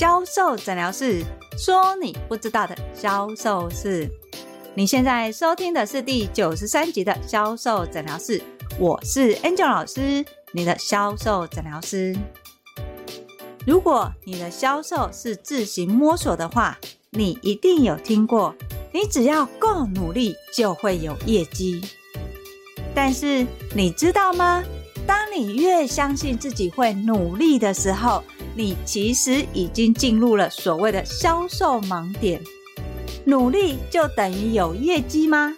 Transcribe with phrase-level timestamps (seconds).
[0.00, 1.22] 销售诊疗室，
[1.58, 4.08] 说你不知道的销售事。
[4.72, 8.40] 你现在收听的是第九十三集的销售诊疗室，
[8.78, 12.16] 我是 Angel 老师，你的销售诊疗师。
[13.66, 16.78] 如果你的销售是自行摸索的话，
[17.10, 18.54] 你一定有听过，
[18.94, 21.78] 你只要够努力就会有业绩。
[22.94, 23.46] 但是
[23.76, 24.64] 你知道吗？
[25.06, 28.24] 当你越相信自己会努力的时候，
[28.54, 32.42] 你其实已经进入了所谓的销售盲点。
[33.24, 35.54] 努力就等于有业绩吗？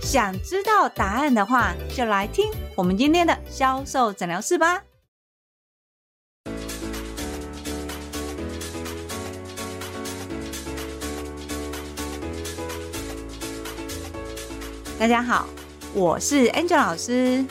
[0.00, 4.82] 想知道答案的话，就来听我们今天的销售诊疗室吧。
[14.98, 15.46] 大家好，
[15.94, 17.44] 我是 Angel 老师。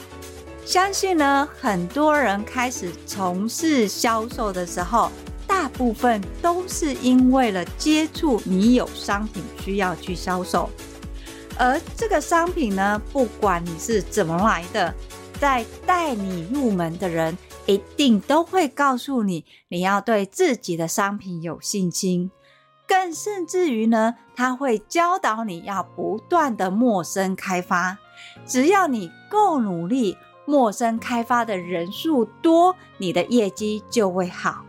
[0.71, 5.11] 相信呢，很多人开始从事销售的时候，
[5.45, 10.69] 大部分都是因为了接触你有商品需要去销售，
[11.59, 14.95] 而这个商品呢，不管你是怎么来的，
[15.41, 22.31] 在带你入门的人一定都会告诉你，你要对自己的商品有信心，
[22.87, 27.97] 更甚至于呢，他会教导你要不断的陌生开发，
[28.45, 30.15] 只要你够努力。
[30.51, 34.65] 陌生开发的人数多，你的业绩就会好。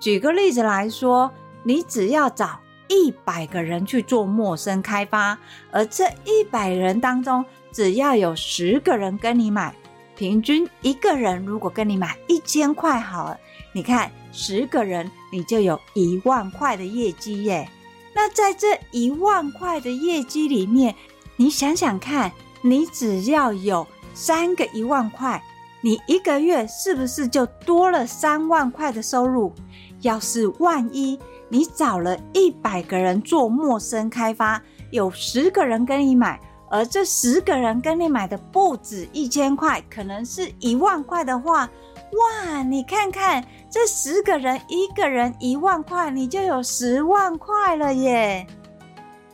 [0.00, 1.30] 举个例子来说，
[1.62, 5.38] 你只要找一百个人去做陌生开发，
[5.70, 9.74] 而这一百人当中，只要有十个人跟你买，
[10.16, 13.38] 平均一个人如果跟你买一千块好了，
[13.74, 17.68] 你看十个人你就有一万块的业绩耶。
[18.14, 20.94] 那在这一万块的业绩里面，
[21.36, 23.86] 你想想看，你只要有。
[24.14, 25.42] 三个一万块，
[25.80, 29.52] 你一个月是不是就多了三万块的收入？
[30.00, 41.68] 要是万一你找了一百个人做陌生开发，有十个人跟你买，而这十个人跟你买的不止一千块，可能是一万块的话，
[42.12, 42.62] 哇！
[42.62, 48.46] 你看看这十个人，一个人一万块，你就有十万块了耶！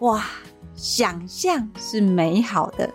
[0.01, 0.25] 哇！
[0.77, 2.89] 想象是美好的，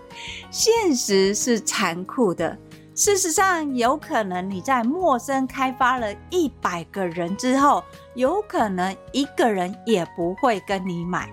[0.52, 2.58] 现实是残酷的。
[2.94, 7.84] 事实上，有可能你在陌生开发了一百个人之后，
[8.16, 11.30] 有可能一个人也不会跟你买。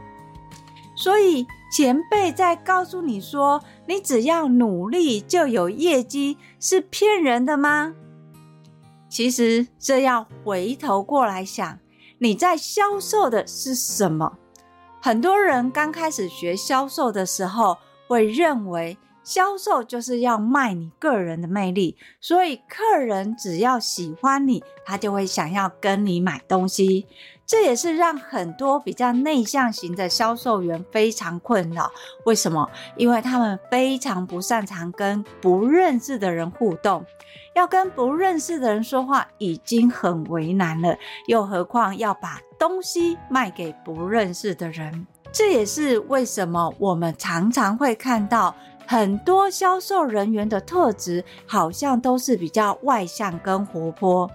[0.97, 7.95] 所以，前辈在告诉你说，你只要努力就有业绩，是骗人的吗？
[9.09, 11.79] 其实，这要回头过来想，
[12.19, 14.39] 你在销售的是什么？
[15.01, 27.07] 很多人刚开始学销售的时候，会认为销售就是要卖你个人的魅力，所以客人只要喜欢你，他就会想要跟你买东西。
[27.49, 31.91] 这也是让很多比较内向型的销售员非常困扰。
[32.27, 32.71] 为什么？
[32.95, 37.03] 因为他们非常不擅长跟不认识的人互动，
[37.55, 40.95] 要跟不认识的人说话已经很为难了，
[41.27, 45.07] 又何况要把东西卖给不认识的人。
[45.33, 48.55] 这也是为什么我们常常会看到
[48.87, 54.31] 很多销售人员的特质，好像都是比较外向跟活泼。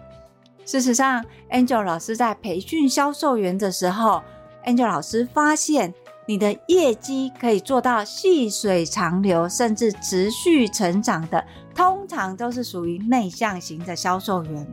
[0.66, 4.22] 事实上，Angel 老师在培训销售员的时候
[4.66, 5.94] ，Angel 老师发现，
[6.25, 14.68] 你的业绩可以做到细水长流，甚至持续成长的，通常都是属于内向型的销售员。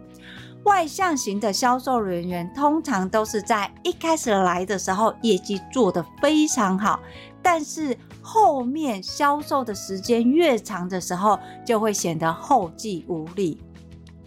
[0.64, 7.00] 外向型的销售人员通常都是在一开始来的时候，业绩做得非常好，
[7.42, 13.58] 但是后面销售的时间越长的时候，就会显得后继无力。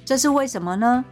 [0.03, 1.05] 这是为什么呢？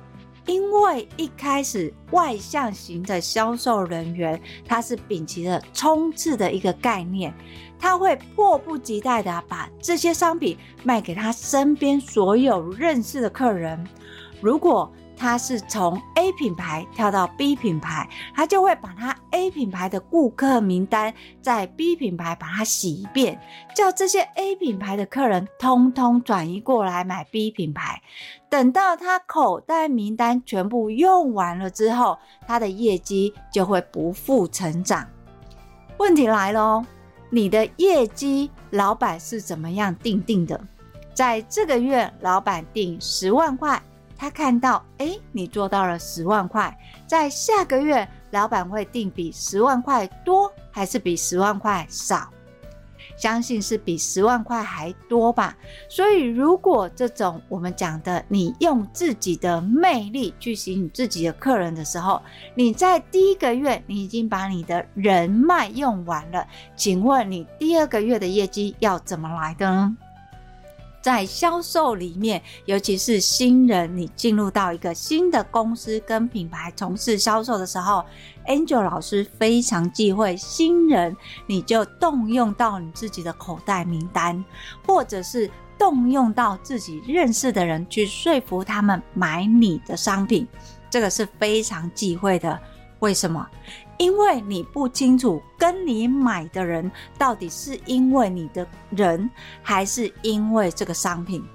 [0.47, 7.33] 因为一开始外向型的销售人员，他是秉持着冲刺的一个概念，
[7.79, 13.87] 他会迫不及待的把这些商品卖给他身边所有认识的客人。
[14.41, 14.91] 如果
[15.21, 21.13] 他是从 A 品牌跳到 B 品牌，他就会把他 A 品牌的顾客名单
[21.43, 23.39] 在 B 品牌把它洗一遍，
[23.75, 28.01] 叫这些 A 品牌的客人通通转移过来买 B 品牌。
[28.49, 32.17] 等到他口袋名单全部用完了之后，
[32.47, 35.07] 他的业绩就会不复成长。
[35.97, 36.83] 问题来喽，
[37.29, 40.59] 你的业绩老板是怎么样定定的？
[41.13, 43.79] 在这个月，老板定十万块。
[44.21, 46.77] 他看到，哎，你做到了十万块，
[47.07, 52.29] 在下个月，老板会定比十万块多，还是比十万块少？
[53.17, 55.57] 相信是比十万块还多吧。
[55.89, 62.21] 所以，如果这种我们讲的，你用自己的魅力去吸引自己的客人的时候，
[62.53, 66.45] 你在第一个月你已经把你的人脉用完了，
[66.75, 69.97] 请问你第二个月的业绩要怎么来的呢？
[71.01, 78.05] 在销售里面，尤其是新人，你进入到一个新的公司跟品牌从事销售的时候
[78.47, 81.15] ，Angel 老师非常忌讳新人，
[81.47, 84.43] 你就动用到你自己的口袋名单，
[84.85, 90.47] 或者是动用到自己认识的人去说服他们买你的商品，
[90.89, 92.59] 这个是非常忌讳的。
[92.99, 93.43] 为什么？
[94.01, 99.29] 因为你不清楚跟你买的人到底是因为你的人，
[99.61, 101.45] 还是因为这个商品。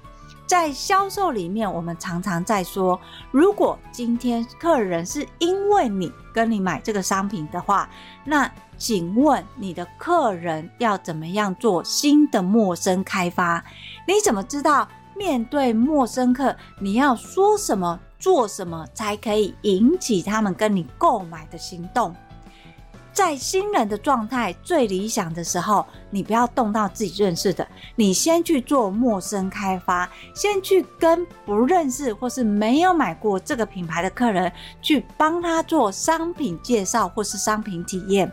[0.45, 2.97] 在销售里面，我们常常在说，
[3.31, 7.89] 如果今天客人是因为你跟你买这个商品的话，
[8.23, 13.61] 那请问你的客人要怎么样做新的陌生开发？
[14.07, 22.15] 你怎么知道面对陌生客你要说什么、做什么才可以引起他们跟你购买的行动？
[23.17, 34.51] 在新人的状态最理想的时候，你不要动到自己认识的，你先去做陌生开发，先去跟不认识或是没有买过这个品牌的客人，
[34.83, 38.31] 去帮他做商品介绍或是商品体验。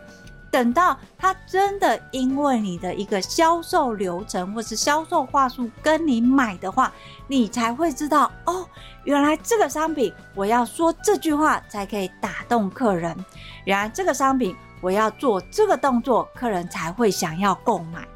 [0.50, 6.92] 等到他真的因为你的一个销售流程或是销售话术跟你买的话，
[7.26, 8.69] 你才会知道哦，
[9.04, 13.16] 原来这个商品我要说这句话才可以打动客人，
[13.64, 14.54] 原来这个商品。
[14.84, 18.06] 我要做这个动作，客人才会想要购买。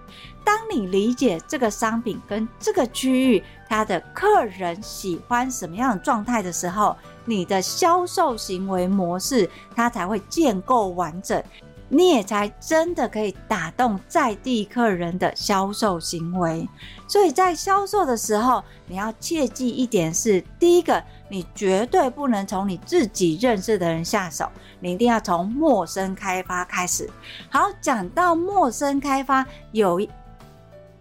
[0.44, 6.94] 当你理解这个商品跟这个区域，它的客人喜欢什么样的状态的时候，
[7.24, 11.42] 你的销售行为模式它才会建构完整。
[11.90, 16.68] 你也才真的可以打动在地客人的销售行为，
[17.06, 27.08] 所以在销售的时候，你要切记一点是：第一个，你绝对不能从你自己认识的人下手，你一定要从陌生开发开始。
[27.50, 30.00] 好，讲到陌生开发，有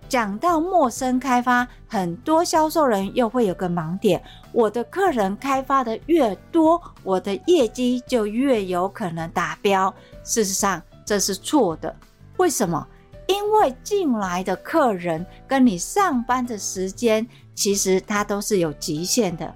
[0.10, 9.94] 讲到陌生开发，很多销售人又会有个盲点：我的客人开发的越多，我的业绩就越有可能达标。
[10.24, 11.94] 事实上，这是错的。
[12.38, 12.88] 为什么？
[13.28, 19.54] 因为进来的客人跟你上班的时间，其实它都是有极限的。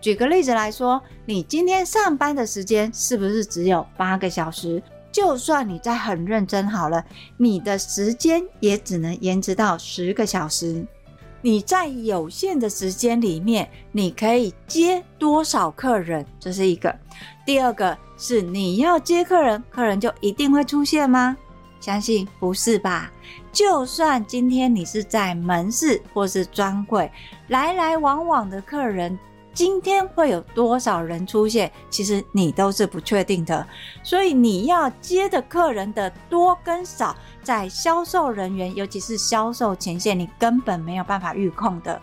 [0.00, 4.82] 举个例子来说，你今天上班的时间是不是只有八个小时？
[5.12, 7.04] 就算你在很认真好了，
[7.36, 10.86] 你的时间也只能延迟到十个小时。
[11.42, 16.24] 你在有限的时间里面，你可以接多少客人？
[16.38, 16.94] 这是一个。
[17.44, 21.36] 第二个是你要接客人，客人就一定会出现吗？
[21.80, 23.10] 相信不是吧？
[23.52, 27.10] 就算今天你是在门市或是专柜，
[27.48, 29.18] 来来往往的客人。
[29.52, 31.70] 今天会有多少人出现？
[31.90, 33.66] 其实你都是不确定的，
[34.02, 42.00] 所以你要接的客人的多跟少，在销售人员，尤其是销售前线，你根本没有办法预控的。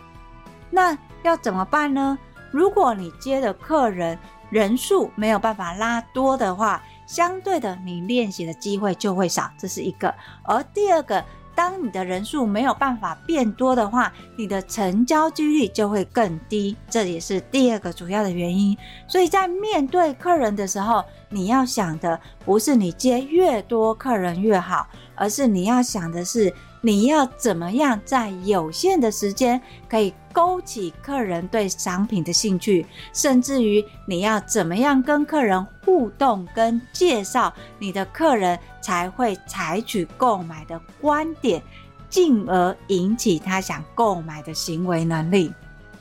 [0.70, 2.18] 那要怎么办呢？
[2.50, 4.18] 如果你接的客人
[4.50, 10.14] 人数没有办法拉多的话，相对的，你练习的机会就会少，这是一个。
[10.44, 11.24] 而第二个。
[11.58, 18.78] 当你的人数没有办法变多的话，你的成交几率就会更低，这也是第二个主要的原因。
[19.08, 24.86] 所以在面对客人的时候，你要想的不是你接越多客人越好，
[25.16, 26.54] 而是你要想的是。
[26.80, 41.60] 你要怎么样在有限的时间可以勾起客人对商品的兴趣，甚至于你要怎么样跟客人互动跟介绍，你的客人才会采取购买的观点，
[42.08, 45.52] 进而引起他想购买的行为能力。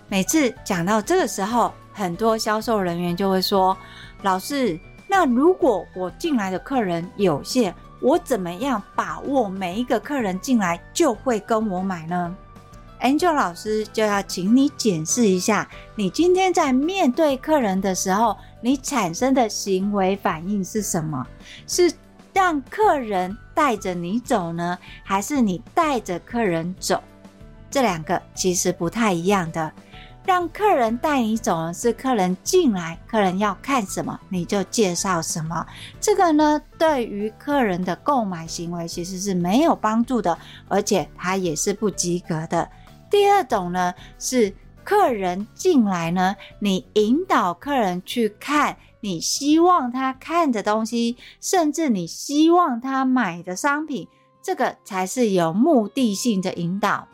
[0.08, 3.76] 每次讲到这个时候，很多销售人员就会说
[4.22, 12.36] ：“老师，那如果我进来的客人有限？”我怎么样把握每一个客人进来就会跟我买呢
[13.02, 21.26] ？Angel 老师就要请你检视一下，你今天在面对客人的时候，你产生的行为反应是什么？
[21.68, 21.92] 是
[22.34, 27.02] 让客人带着你走呢，还是你带着客人走？
[27.70, 29.72] 这两个其实不太一样的。
[30.28, 35.66] 让客人带你走呢，是客人进来，客人要看什么你就介绍什么。
[36.02, 42.70] 这个呢，对于客人的购买行为其实是没有帮助的，而且它也是不及格的。
[43.10, 44.54] 第二种呢，是
[44.84, 54.06] 客人进来呢，你引导客人去看你希望他看的东西，甚至你希望他买的商品。
[54.44, 57.08] 这个才是有目的性的引导。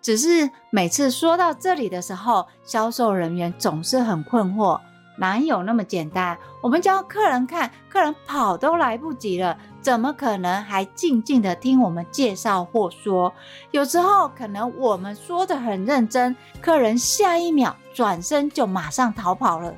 [0.00, 4.80] 只是每次说到这里的时候，销售人员总是很困惑。
[5.20, 6.38] 哪有那么简单？
[6.62, 13.32] 我们教客人看，客人跑都来不及了，怎么可能还静静的听我们介绍或说？
[13.72, 19.74] 有时候可能我们说得很认真，客人下一秒转身就马上逃跑了。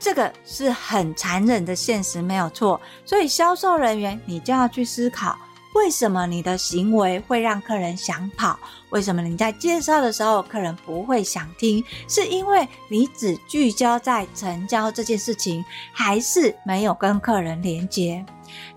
[0.00, 2.80] 这个是很残忍的现实，没有错。
[3.04, 5.38] 所以销售人员，你就要去思考。
[5.74, 8.58] 为什么你的行为会让客人想跑？
[8.90, 11.84] 为什么你在介绍的时候，客人不会想听？
[12.08, 18.24] 是因为你只聚焦在成交这件事情，还是没有跟客人连接？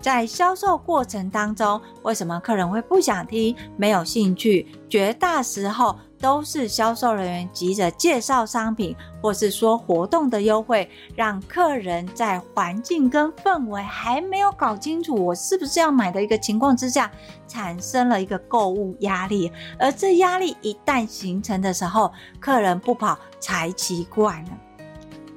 [0.00, 4.66] 在销售过程当中，为什么客人会不想听、没有兴趣？
[4.88, 17.10] 绝大时候都是销售人员急着介绍商品，或是说活动的优惠，让客人在环境跟氛围还没有搞清楚我是不是要买的一个情况之下，
[17.48, 19.50] 产生了一个购物压力。
[19.78, 24.50] 而这压力一旦形成的时候，客人不跑才奇怪呢。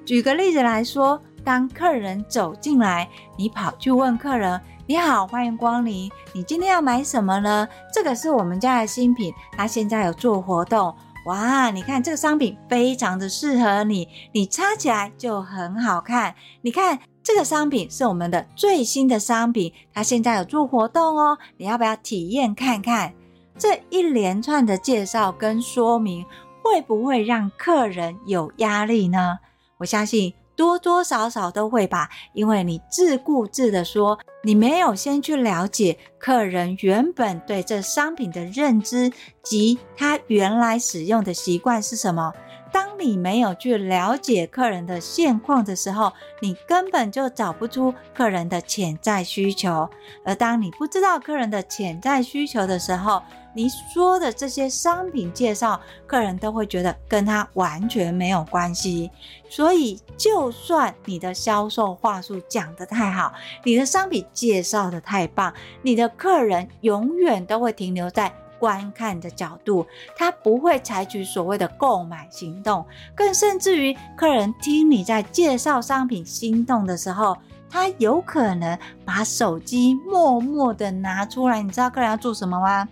[0.05, 1.21] 举个例子来说。
[1.47, 10.93] 当客人走进来，你跑去问客人：“你好，欢迎光临，你今天要买什么呢？”这个是我们家的新品，它现在有做活动。
[11.25, 16.35] 哇，你看这个商品非常的适合你，你插起来就很好看。
[16.63, 23.13] 你看这个商品是我们的最新的商品，它现在有做活动哦，你要不要体验看看？
[23.57, 26.25] 这一连串的介绍跟说明，
[26.61, 29.39] 会不会让客人有压力呢？
[29.77, 30.33] 我相信。
[30.57, 42.33] 多多少少都会吧，因为你自顾自的说，你没有先去了解客人原本对这商品的认知及他原来使用的习惯是什么。
[42.71, 49.89] 当你没有去了解客人的现况的时候，你根本就找不出客人的潜在需求。
[50.23, 53.21] 而当你不知道客人的潜在需求的时候，
[53.53, 59.09] 你说的这些商品介绍，客人都会觉得跟他完全没有关系。
[59.49, 63.33] 所以，就算你的销售话术讲得太好，
[63.63, 69.85] 你的商品介绍的太棒，你的客人永远都会停留在观看的角度，
[70.15, 72.85] 他不会采取所谓的购买行动。
[73.15, 77.37] 更甚至于，客人听你在介绍商品心动的时候，
[77.69, 81.61] 他有可能把手机默默的拿出来。
[81.61, 82.87] 你知道客人要做什么吗？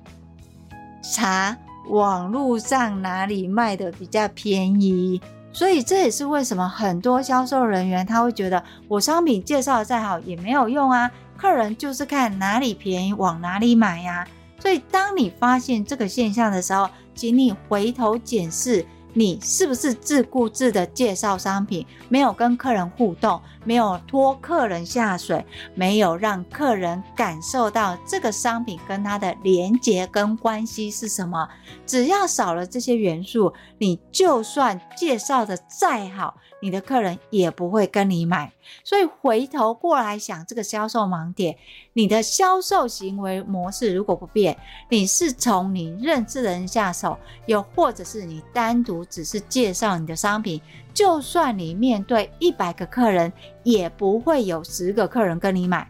[1.02, 1.56] 查
[1.90, 5.22] 网络上哪里卖的比较便宜，
[5.54, 14.28] 所以这也是为什么很多销售人员他会觉得我商品介绍的再好也没有用啊，客人就是看哪里便宜往哪里买呀。
[14.66, 18.84] 所以当你发现这个现象的时候，请你回头检视。
[19.18, 31.48] 你是不是自顾自的介绍商品，没有跟客人互动，没有拖客人下水，没有让客人感受到这个商品跟他的连结跟关系是什么？
[31.86, 38.52] 只要少了这些元素，你就算介绍的再好，你的客人也不会跟你买。
[38.84, 41.56] 所以回头过来想这个销售盲点，
[41.94, 44.58] 你的销售行为模式如果不变，
[44.90, 50.60] 你是从你认识的人下手，又或者是你单独只是介绍你的商品，
[50.92, 53.32] 就算你面对一百个客人，
[53.62, 55.88] 也不会有十个客人跟你买。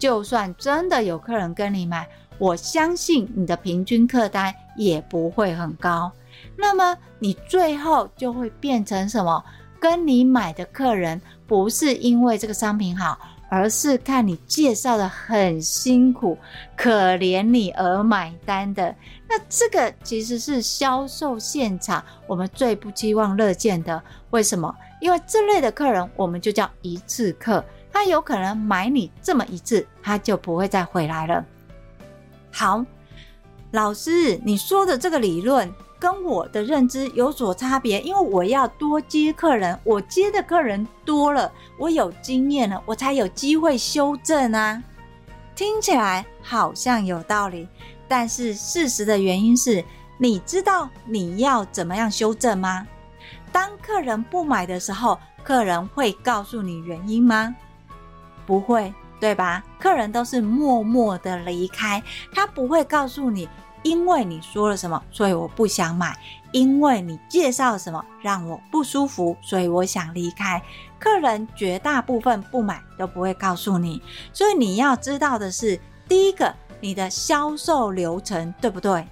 [0.00, 2.08] 就算真的有客人跟你买，
[2.38, 6.10] 我相信你的平均客单也不会很高。
[6.56, 9.44] 那么你最后就会变成什么？
[9.80, 13.18] 跟你买的客人不是因为这个商品好，
[13.48, 16.36] 而是看你介绍的很辛苦，
[16.76, 18.94] 可怜你而买单的。
[19.28, 24.02] 那这个其实是销售现场我们最不期望乐见的。
[24.30, 24.74] 为什么？
[25.00, 31.44] 因为这类的客人我们就叫一次客，他有可能买你这么一次，他就不会再回来了。
[32.50, 32.84] 好，
[33.70, 35.72] 老师，你说的这个理论。
[35.98, 44.82] 跟我的认知有所差别，因为我要多接客人，我接的客人多了，我有经验了，我才有机会修正啊。
[45.54, 47.66] 听起来好像有道理，
[48.06, 49.84] 但是事实的原因是，
[50.16, 52.86] 你知道你要怎么样修正吗？
[53.50, 57.54] 当客人不买的时候，客人会告诉你原因吗？
[58.46, 59.64] 不会，对吧？
[59.80, 62.00] 客人都是默默的离开，
[62.32, 63.48] 他不会告诉你。
[63.82, 66.12] 因为你说了什么，所以我不想买；
[66.52, 70.62] 因为你介绍什么，让我不舒服，所以我想离开。
[70.98, 79.06] 客人绝大部分不买都不会告诉你，所以你要知道的是，第一个，你的销售流程对不对？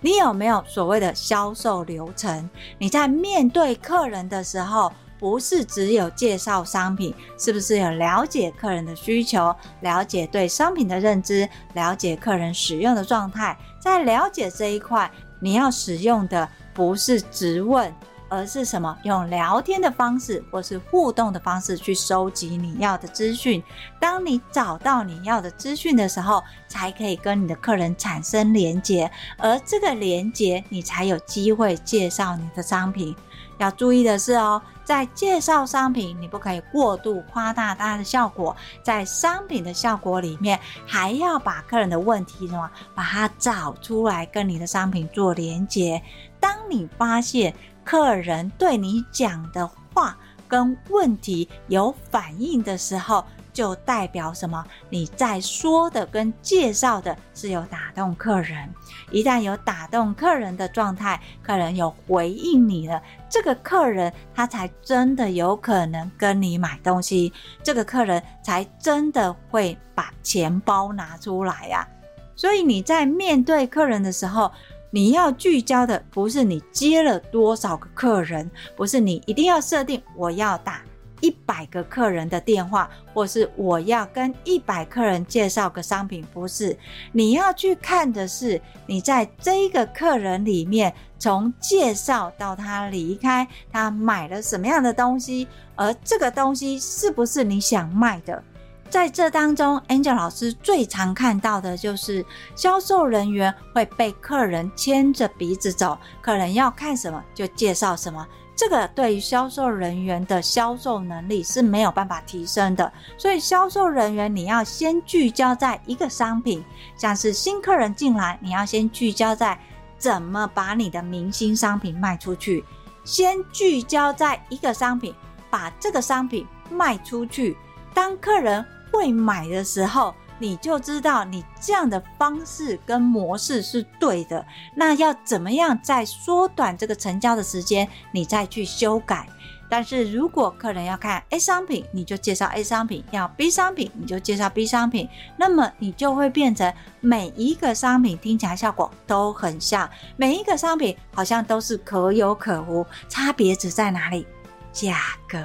[0.00, 2.48] 你有没有所谓的销售流程？
[2.78, 4.90] 你在面对客人的时候，
[5.20, 15.08] 不是只有介绍商品，是不是有了解客人的需求，了解对商品的认知，了解客人使用的状态，在了解这一块，
[15.38, 17.94] 你要使用的不是质问。
[18.32, 18.96] 而是什么？
[19.02, 23.60] 用聊天的方式，或是互动的方式去收集你要的资讯。
[23.98, 33.16] 当你找到你要的资讯的时候，才可以跟你的客人产生连结，而这个连结，你才有机会介绍你的商品。
[33.62, 38.56] 要注意的是哦，在介绍商品，你不可以过度夸大它的效果。
[38.82, 46.02] 在商品的效果里面，还要把客人的问题什么，把它找出来，跟你的商品做连接。
[46.38, 50.16] 当你发现，客人对你讲的话
[50.48, 53.24] 跟问题有反应的时候，
[53.60, 54.64] 就代表什么？
[54.88, 58.66] 你在说的跟介绍的是有打动客人。
[59.10, 71.86] 一旦有打动客人的状态，客人有回应你了，这个客人他才真的有可能跟你买东西，这个客人才真的会把钱包拿出来呀。
[72.34, 74.50] 所以你在面对客人的时候，
[74.90, 80.80] 你要聚焦的不是你接了多少个客人，不是你一定要设定我要打
[81.20, 86.76] 一百个客人的电话，或是我要跟一百客人介绍个商品，不是。
[87.12, 98.42] 你要去看的是你在这个客人里面，从介绍到他离开，他买了什么样的东西，而这个东西是不是你想卖的。
[98.88, 108.26] 在这当中，Angel 老师最常看到的就是销售人员会被客人牵着鼻子走，客人要看什么就介绍什么。
[108.60, 112.92] 这个对于销售人员的销售能力是没有办法提升的。
[113.16, 116.62] 所以，销售人员你要先聚焦在一个商品，
[116.94, 119.58] 像是新客人进来，你要先聚焦在
[119.96, 122.62] 怎么把你的明星商品卖出去，
[123.02, 125.14] 先聚焦在一个商品，
[125.48, 127.56] 把这个商品卖出去。
[127.94, 128.62] 当客人
[128.92, 134.44] 会买的时候，你就知道你这样的方式跟模式是对的。
[134.74, 139.28] 那要怎么样再缩短这个成交的时间，你再去修改。
[139.68, 145.08] 但是如果客人要看 A 商品，你就介绍 A 商品；要 B 商品，你就介绍 B 商品。
[145.36, 154.26] 那么你就会变成每一个商品听起来效果都很像，每一个商品好像都是可有可无，差别只在哪里？
[154.72, 154.96] 价
[155.28, 155.38] 格。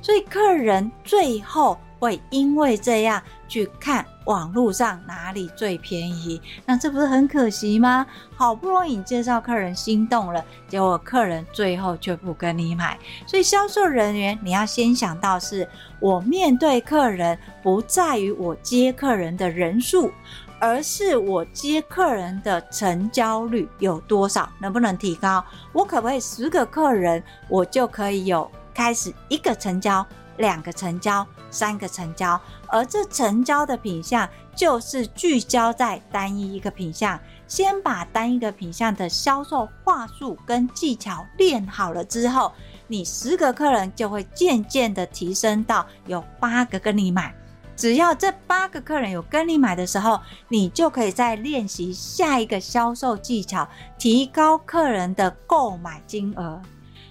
[0.00, 1.78] 所以客人最后。
[2.00, 8.06] 会因为这样去看网络上哪里最便宜，那这不是很可惜吗？
[8.36, 12.98] 好不容易介绍客人心动了，结果客人最后却不跟你买。
[13.26, 15.66] 所以销售人员你要先想到是，
[15.98, 20.12] 我面对客人不在于我接客人的人数，
[20.60, 25.42] 而是我接客人的成交率有多少，能不能提高？
[25.72, 30.06] 我可不可以十个客人我就可以有开始一个成交？
[30.38, 42.52] 两个成交，三个成交，而这成交的品相就是聚焦在单一一个品相，先把单一个品相的销售话术跟技巧练好了之后，
[42.86, 47.34] 你十个客人就会渐渐的提升到有八个跟你买。
[47.76, 56.60] 只要这八个客人有跟你买的时候，你就可以再练习下一个销售技巧，提高客人的购买金额。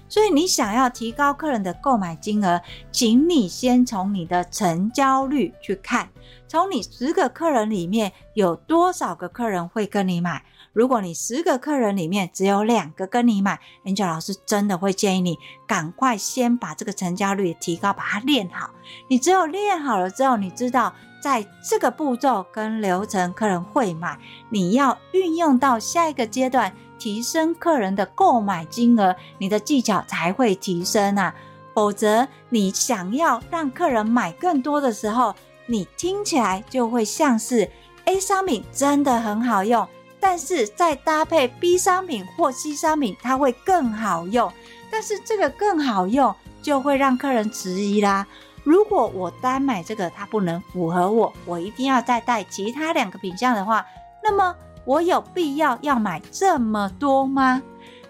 [0.09, 6.09] 所以你想要提高客人的购买金额，请你先从你的成交率去看，
[6.47, 10.43] 从你十个客人里面有多少个客人会跟你买。
[10.73, 18.69] 如果你十个客人里面只有两个跟你买，Angel 老师真的会建议你赶快先把这个成交率提高，把它练好。
[19.09, 26.71] 你只有练好了之后，你知道在这个步骤跟流程客人会买，你要运用到下一个阶段。
[26.97, 31.33] 提升客人的购买金额，你的技巧才会提升啊！
[31.73, 35.35] 否则，你想要让客人买更多的时候，
[35.67, 37.69] 你听起来就会像是
[38.05, 39.87] A 商品真的很好用，
[40.19, 44.51] 但是再搭配 B 商品或 C 商品，它会更好用。
[44.89, 48.25] 但是这个更好用，就会让客人质疑啦。
[48.63, 53.85] 如果我单买这个，它不能符合我，我一定要再带其他两个品项的话，
[54.23, 54.55] 那么。
[54.87, 57.61] 我有必要要买这么多吗？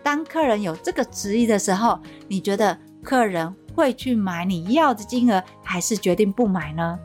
[0.04, 7.00] 当客人有这个质疑的时候，你觉得客人会去买你要的金额，还是决定不买呢？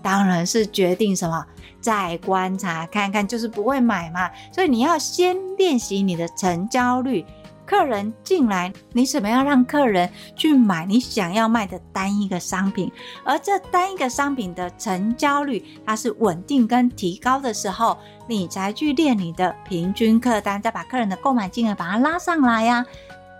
[0.00, 1.44] 当然是决定什么？
[1.78, 4.30] 再观察看看，就是不会买嘛。
[4.50, 7.24] 所以你要先练习你的成交率。
[7.72, 10.06] 客人进来，你怎么样让客人
[10.36, 12.92] 去买你想要卖的单一个商品？
[13.24, 17.96] 而这单一个商品的成交率，它是稳定跟提高的时候，
[18.28, 22.84] 你才去练你的平均客单，再把客人的购买金额把它拉上来呀。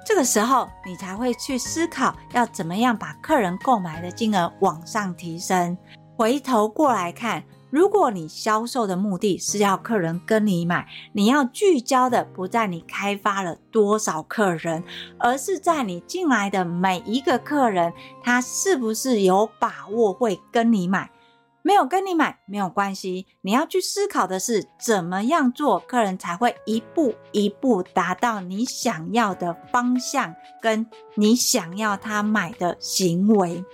[0.07, 5.77] 这个时候你才会去思考要怎么样把客人购买的金额往上提升。
[6.17, 7.43] 回头过来看。
[7.73, 14.85] 如果你销售的目的是要客人跟你买，你要聚焦的不在你开发了多少客人，
[15.19, 21.11] 而是在你进来的每一个客人，他是不是有把握会跟你买？
[21.63, 33.65] 没有跟你买没有关系，你要去思考的是怎么样做，客人才会一步一步达到你想要的方向，跟你想要他买的行为。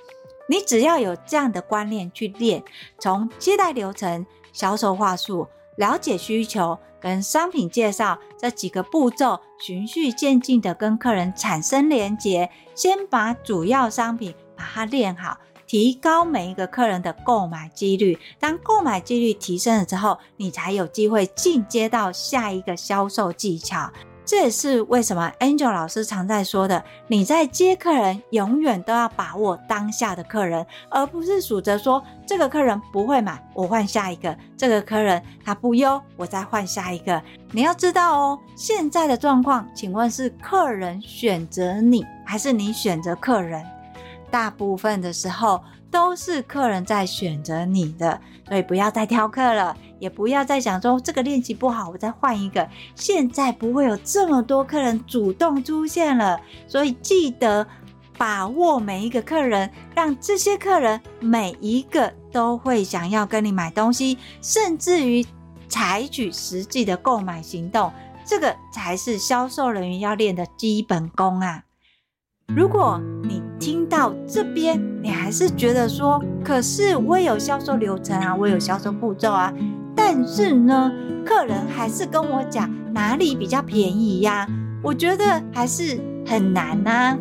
[0.48, 2.62] 你只要有这样的观念去练，
[2.98, 18.18] 从接待流程、销售话术、了解需求跟商品介绍这几个步骤，循序渐进的跟客人产生连结，先把主要商品把它练好，提高每一个客人的购买几率。
[18.40, 23.92] 当购买几率提升了之后，你才有机会进阶到下一个销售技巧。
[24.28, 37.22] 这也是为什么 Angel 老师常在说的，你在接客人，永远都要把握当下的客人，而不是数着说这个客人不会买，我换下一个；这个客人他不优，我再换下一个。
[37.52, 43.64] 你要知道哦，现在的状况，请问是客人选择你，还是你选择客人？
[44.30, 52.68] 大部分的时候都是客人在选择你的，所以不要再挑客了，也不要再想说这个练习不好，我再换一个。
[52.94, 57.66] 现在不会有这么多客人主动出现了，所以记得
[58.16, 65.24] 把握每一个客人，让这些客人每一个都会想要跟你买东西，甚至于
[65.68, 67.90] 采取实际的购买行动，
[68.24, 71.62] 这个才是销售人员要练的基本功啊！
[72.54, 79.52] 如果你听到这边，你还是觉得说，可是我有销售流程啊，我有销售步骤啊，
[79.94, 80.90] 但是呢，
[81.26, 84.48] 客人还是跟我讲哪里比较便宜呀？
[84.82, 87.18] 我觉得还是很难呐。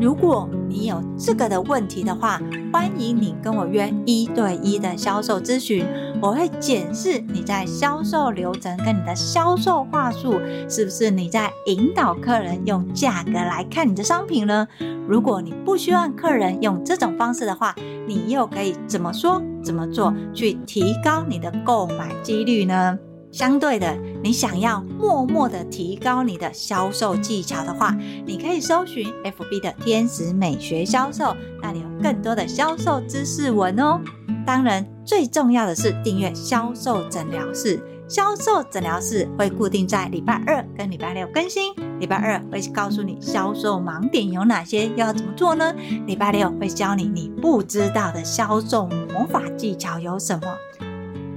[0.00, 2.40] 如果你有这个的问题的话，
[2.72, 5.84] 欢迎你跟我约一对一的销售咨询，
[6.20, 14.66] 我会检视你在销售流程跟你的销售话术，是不是你在引导客人用价格来看你的商品呢？
[15.06, 17.72] 如果你不希望客人用这种方式的话，
[18.08, 22.98] 你又可以怎么说怎么做去提高你的购买几率呢？
[23.30, 34.00] 相对的，你想要默默的提高你的销售技巧的话，你可以搜寻 FB 的天使美学销售，那里有更多的销售知识文哦。
[34.44, 37.80] 当然，最重要的是订阅销售诊疗室。
[38.06, 41.72] 销售诊疗室会固定在礼拜二跟礼拜六更新。
[41.98, 45.74] 礼拜二会告诉你销售盲点有哪些，要怎么做呢？
[46.06, 50.46] 礼拜六会教你你不知道的销售魔法技巧有什么。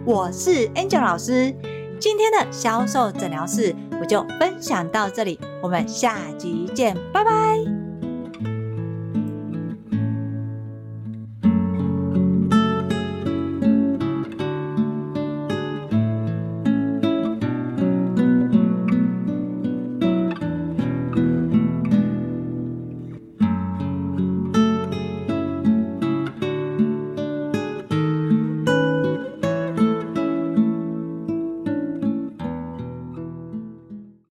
[0.03, 1.55] 我是 Angel 老师。
[1.97, 7.80] 今天的销售诊疗室我就分享到这里，我们下集见，拜拜。